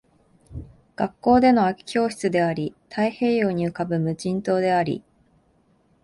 [0.95, 5.03] 学校での空き教室であり、太平洋に浮ぶ無人島であり